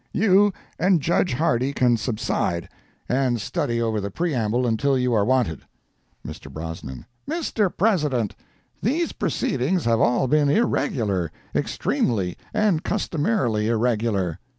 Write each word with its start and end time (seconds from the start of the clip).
You 0.13 0.51
and 0.79 0.99
Judge 0.99 1.33
Hardy 1.33 1.73
can 1.73 1.95
subside, 1.95 2.67
and 3.07 3.39
study 3.39 3.79
over 3.79 4.01
the 4.01 4.09
preamble 4.09 4.65
until 4.65 4.97
you 4.97 5.13
are 5.13 5.23
wanted." 5.23 5.61
Mr. 6.25 6.51
Brosnan—"Mr. 6.51 7.77
President, 7.77 8.35
these 8.81 9.11
proceedings 9.11 9.85
have 9.85 9.99
all 10.01 10.27
been 10.27 10.49
irregular, 10.49 11.31
extremely 11.53 12.35
and 12.51 12.83
customarily 12.83 13.67
irregular. 13.67 14.39